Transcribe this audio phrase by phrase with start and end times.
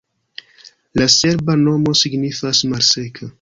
[1.01, 3.29] La serba nomo signifas: malseka.